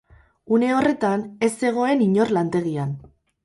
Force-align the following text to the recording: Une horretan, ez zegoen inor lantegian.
Une 0.57 0.69
horretan, 0.77 1.27
ez 1.49 1.51
zegoen 1.67 2.05
inor 2.09 2.35
lantegian. 2.41 3.01